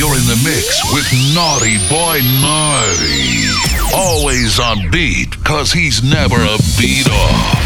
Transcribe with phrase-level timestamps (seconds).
[0.00, 3.52] You're in the mix with Naughty Boy Naughty.
[3.94, 7.60] Always on beat, cause he's never a beat off.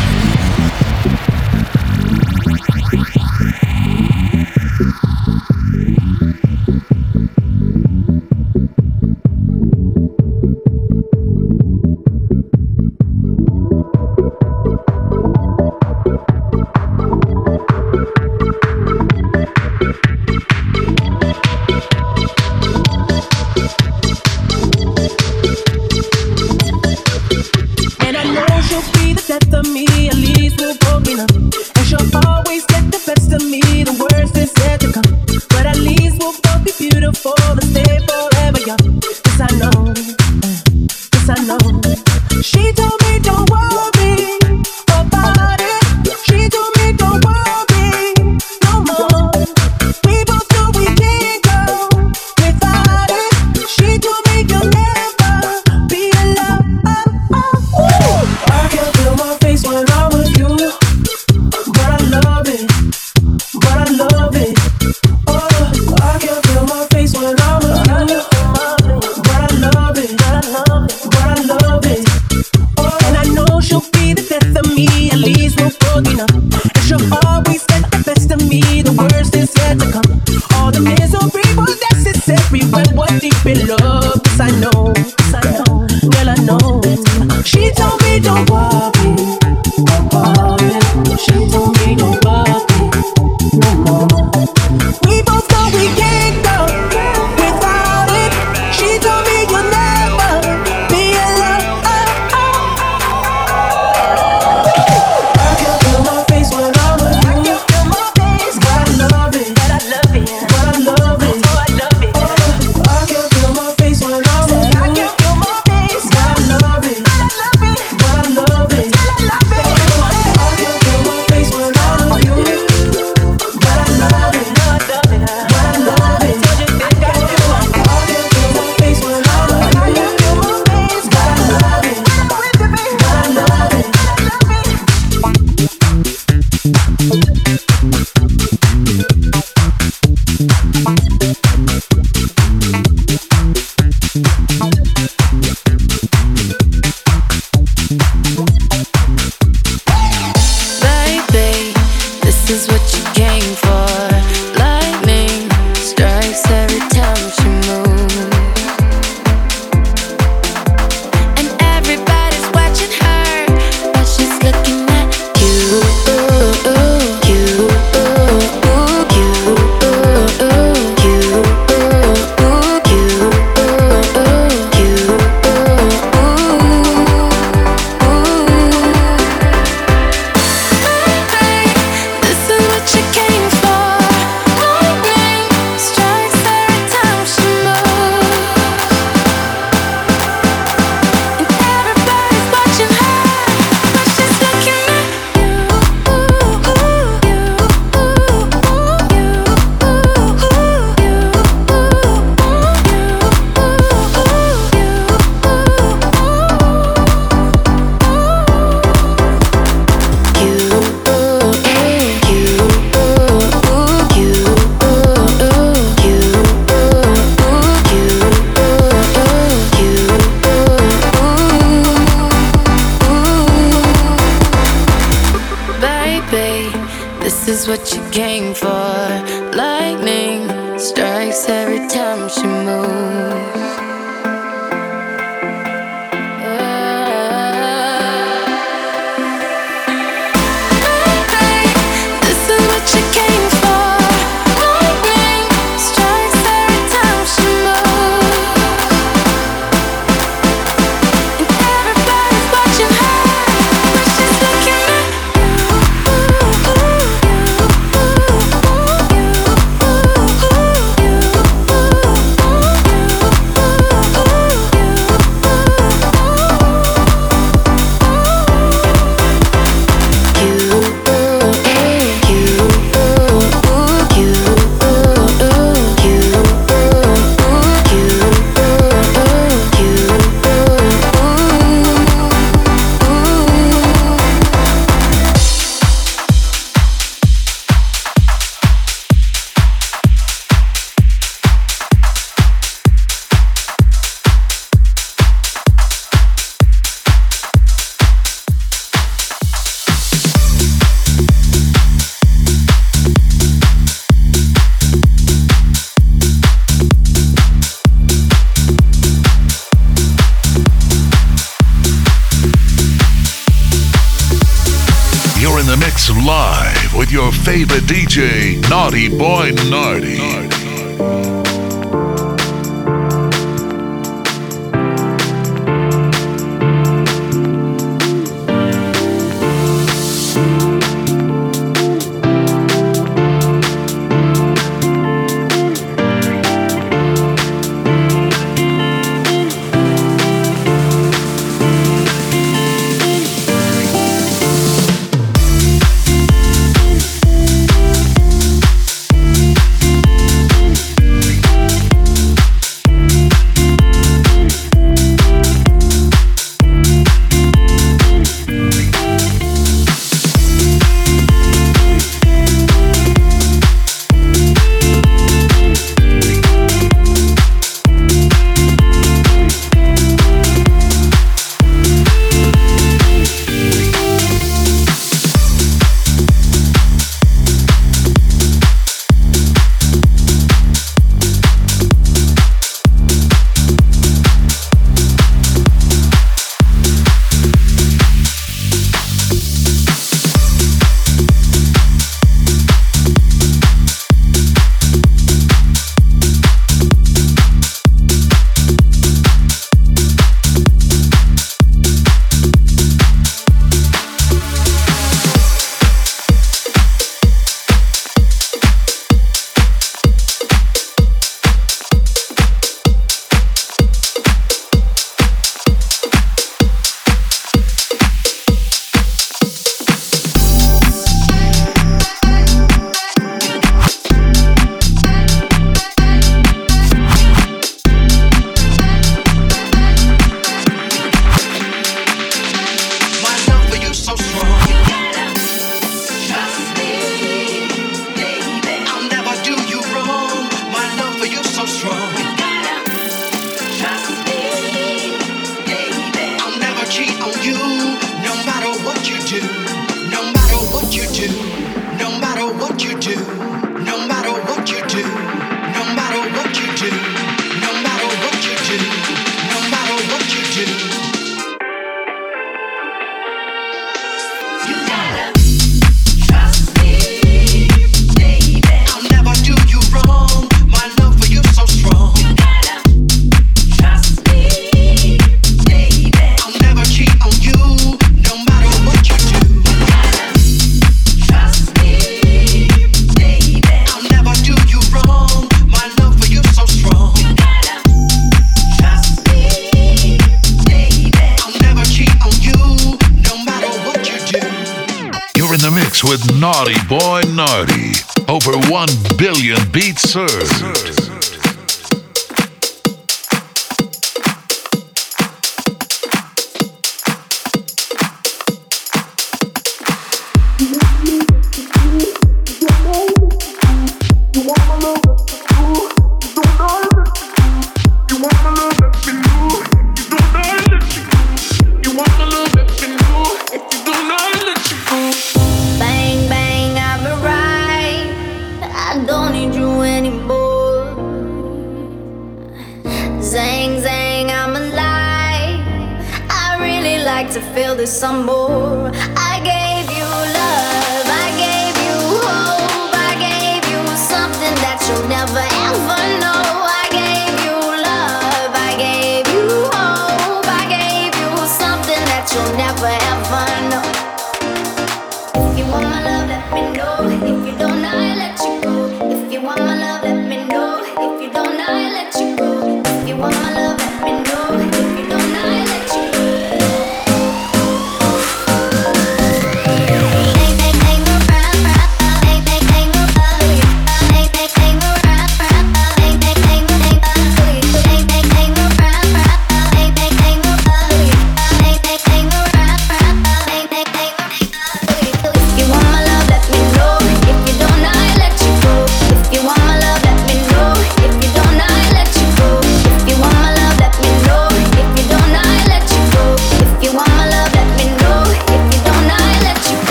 [318.94, 319.83] Naughty Boy Nardi.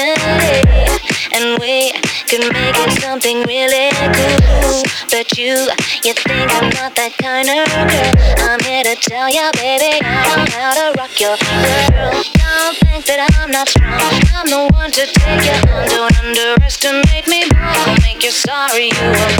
[0.00, 1.92] And we
[2.28, 4.82] could make it something really cool.
[5.10, 5.68] But you,
[6.04, 8.12] you think I'm not that kind of girl.
[8.48, 12.24] I'm here to tell ya, baby, I know how to rock your world.
[12.32, 14.14] Don't think that I'm not strong.
[14.32, 15.88] I'm the one to take you on.
[15.88, 17.60] Don't underestimate me, boy.
[17.60, 19.34] I'll make you sorry you were.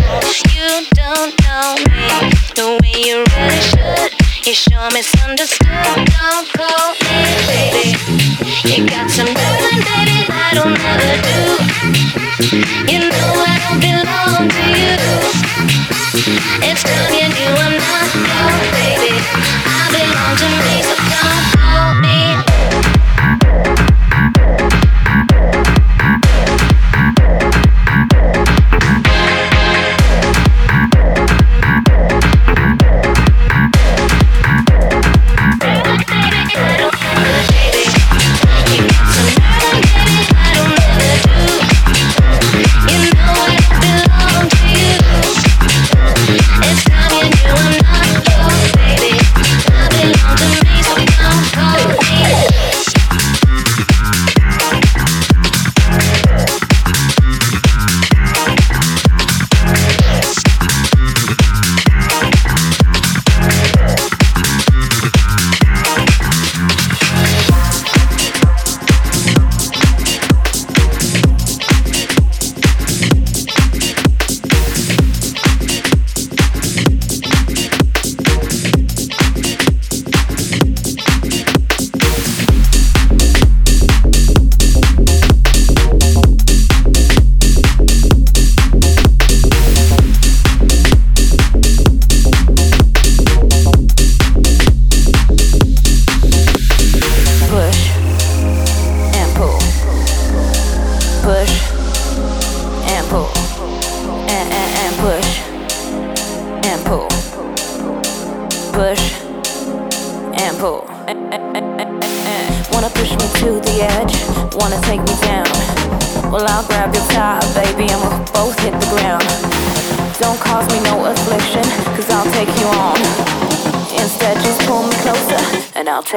[0.52, 4.29] You don't know me the way you really should.
[4.42, 5.68] You sure misunderstood.
[5.68, 7.92] Don't call me baby.
[8.64, 11.40] You got some darling, baby, I don't ever do.
[12.90, 14.96] You know I don't belong to you.
[16.66, 19.14] It's telling you knew I'm not your baby.
[19.68, 22.19] I belong to me, so don't call me.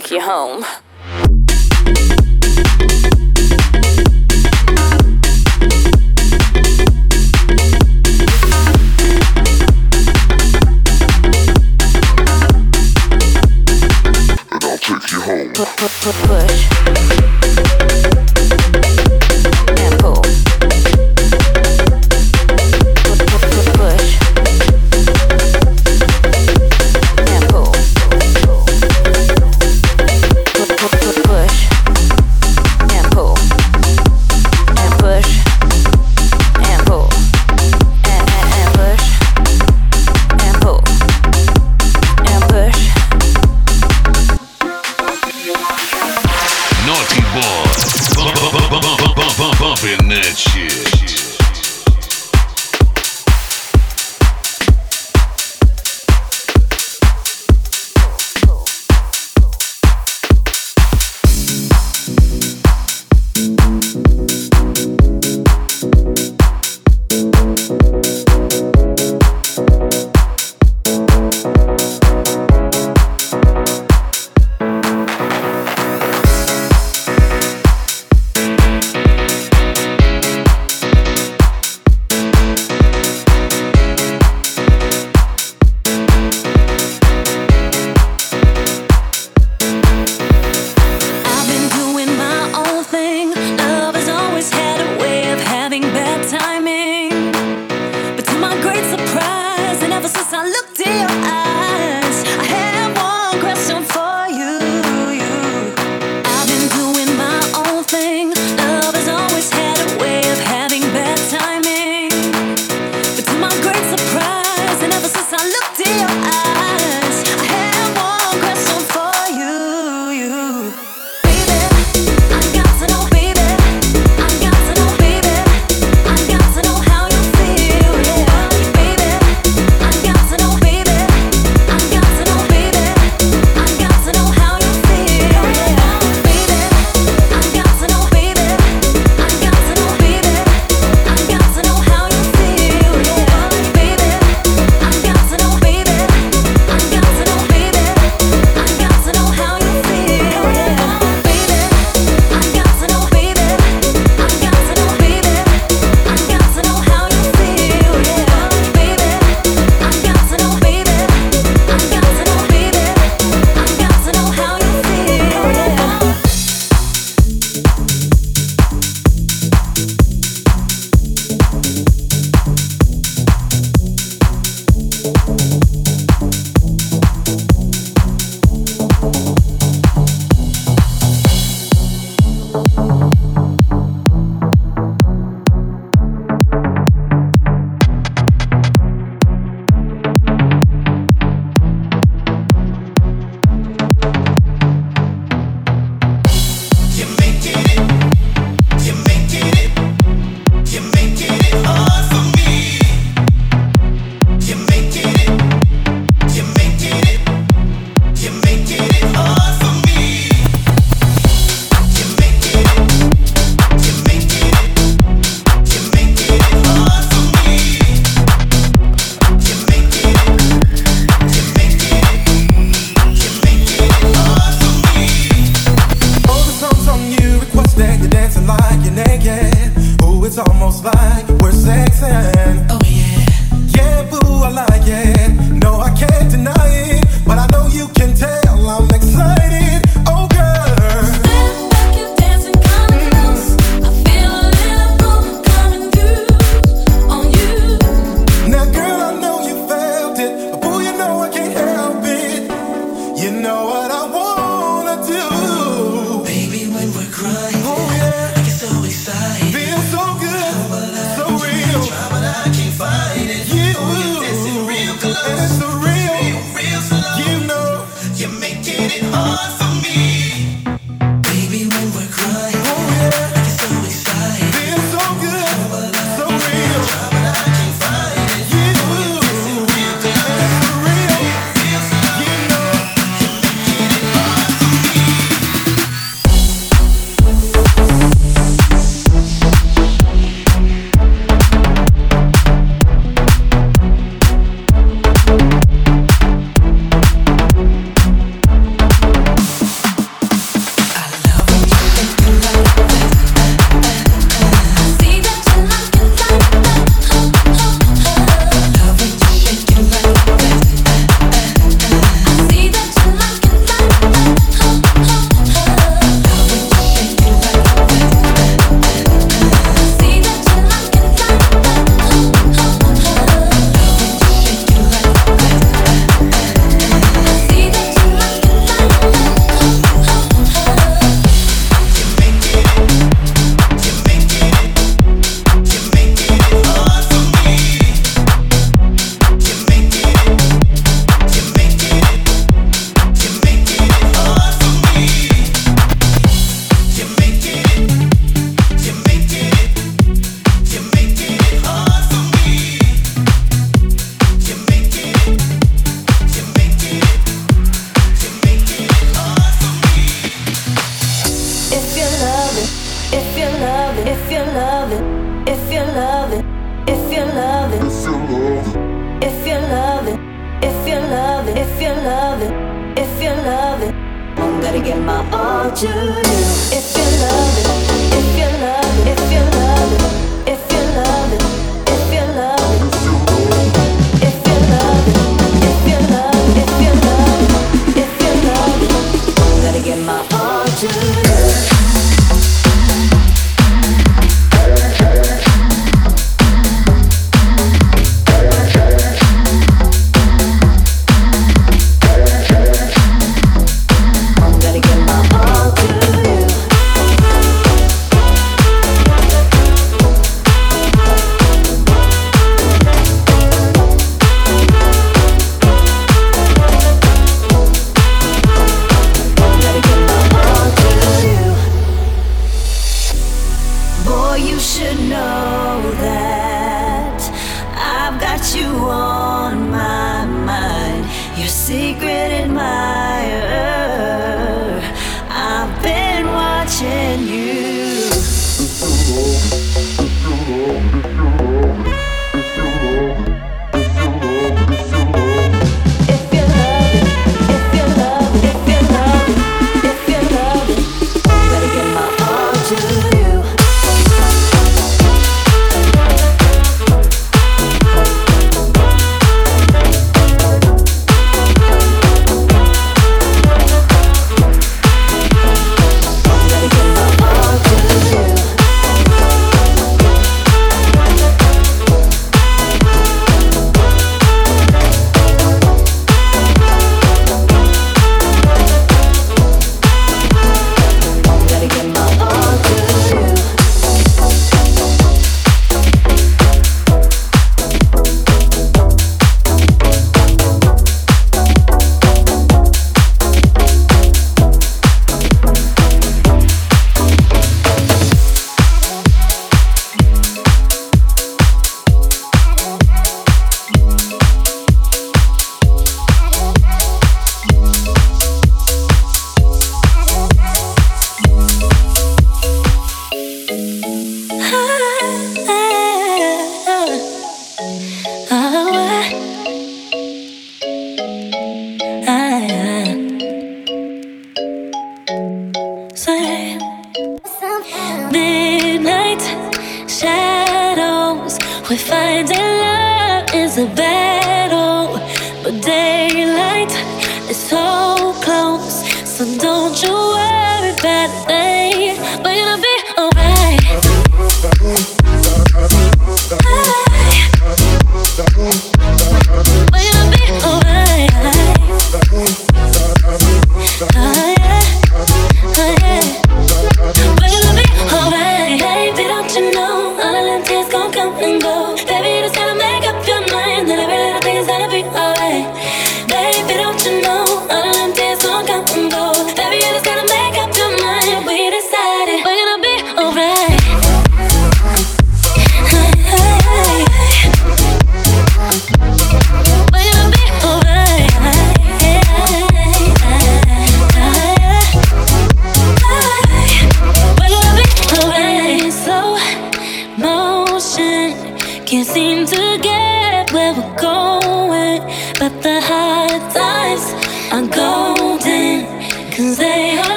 [0.00, 0.62] Take you home.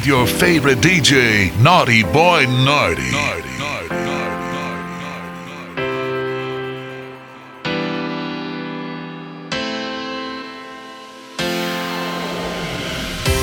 [0.00, 3.10] with your favorite DJ, Naughty Boy Naughty.
[3.12, 3.50] Naughty.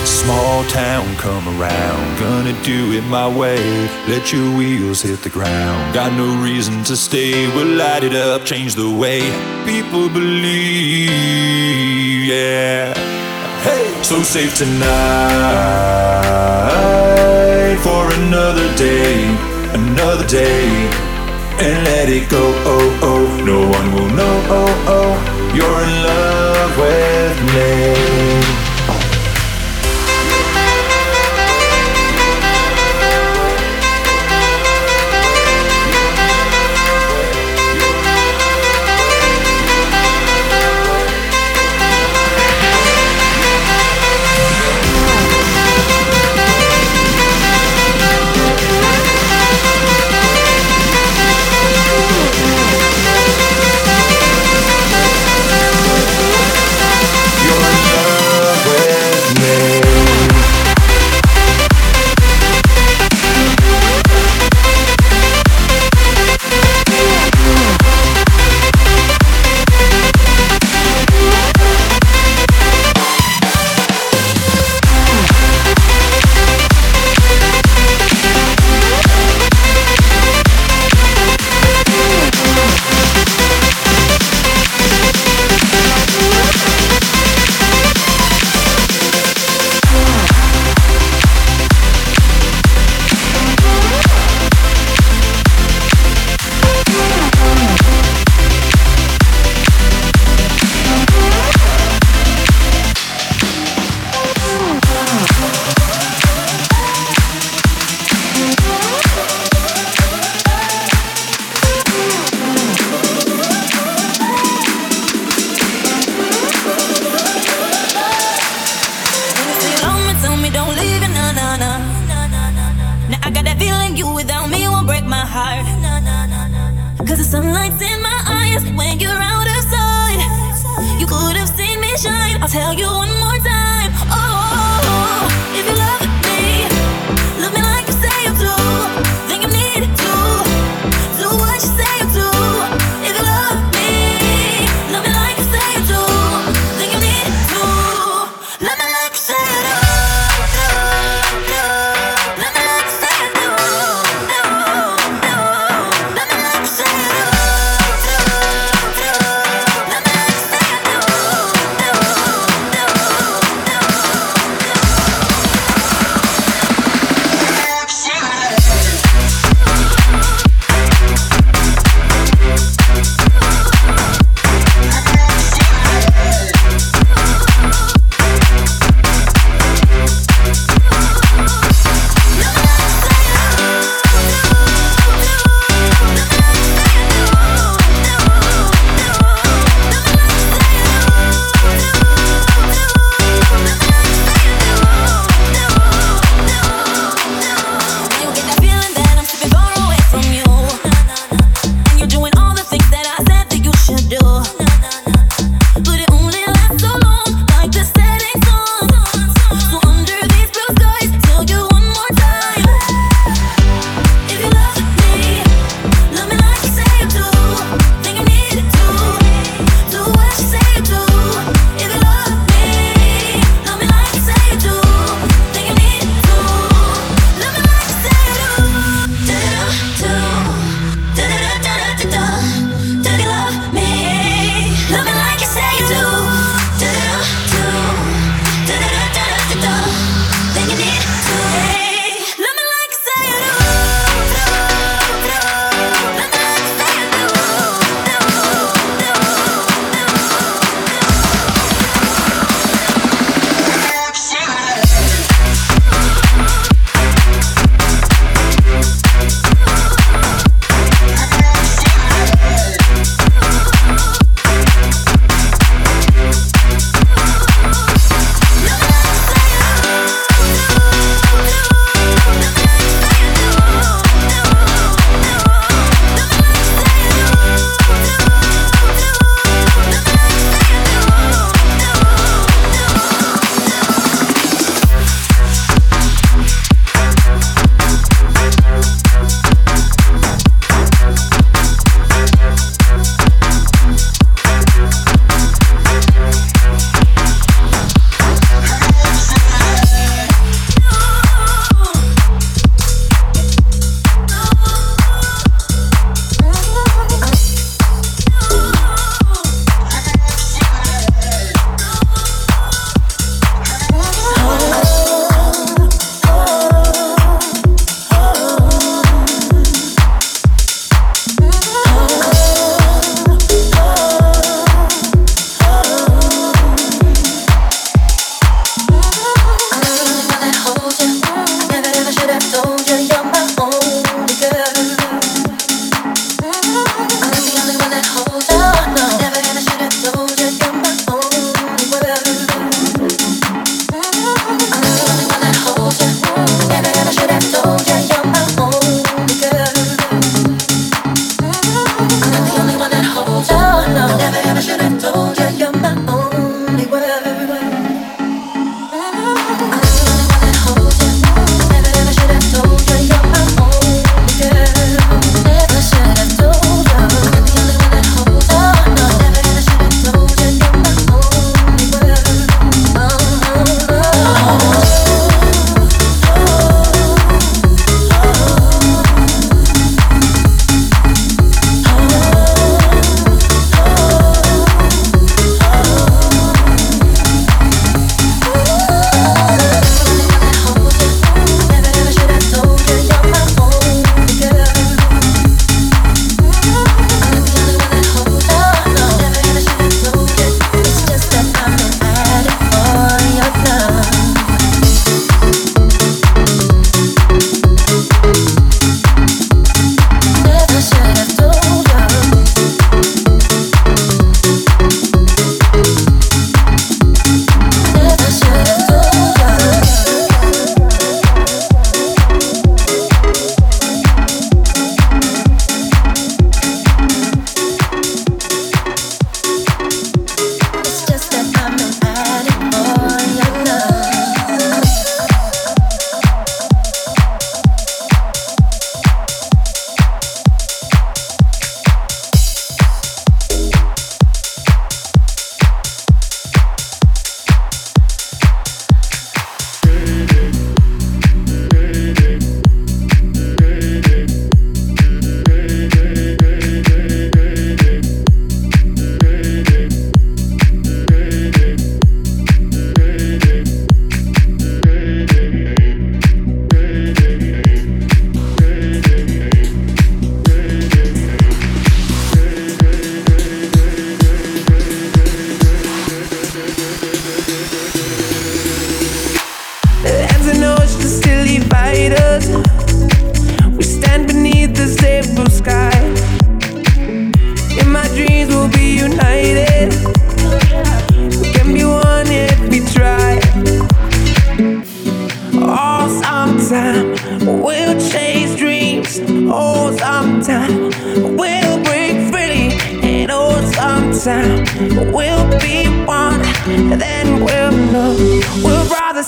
[0.03, 3.59] Small town come around, gonna do it my way.
[4.07, 5.93] Let your wheels hit the ground.
[5.93, 9.21] Got no reason to stay, we'll light it up, change the way
[9.63, 11.11] people believe.
[12.25, 12.96] Yeah.
[14.07, 14.87] So safe tonight
[17.83, 19.25] for another day,
[19.73, 20.69] another day.
[21.59, 23.43] And let it go, oh, oh.
[23.43, 25.17] No one will know, oh, oh.
[25.53, 28.36] You're in love with me.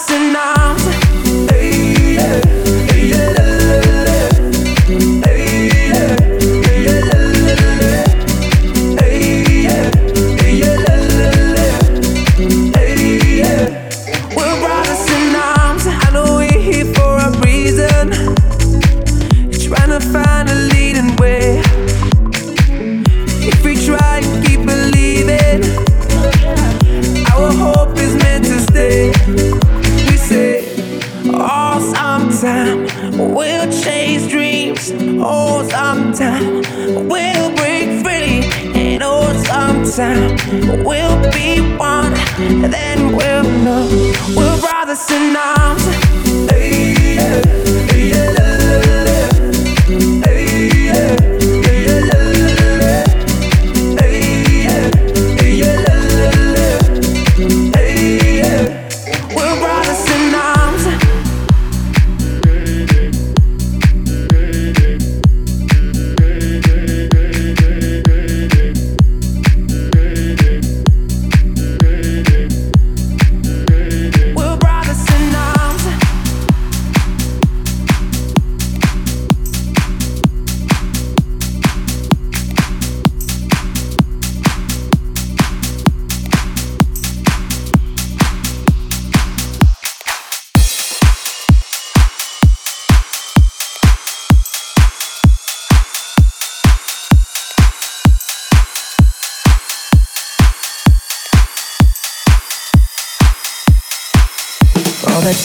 [0.09, 0.58] We're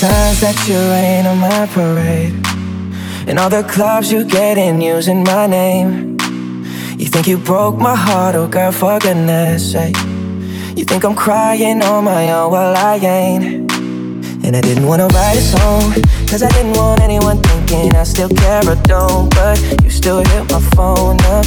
[0.08, 2.34] times that you rain on my parade,
[3.26, 6.18] and all the clubs you get in using my name.
[7.00, 9.96] You think you broke my heart, oh girl, for goodness sake.
[10.76, 13.72] You think I'm crying on my own, well, I ain't.
[14.44, 15.82] And I didn't wanna write a song,
[16.28, 19.30] cause I didn't want anyone thinking I still care or don't.
[19.34, 21.46] But you still hit my phone up,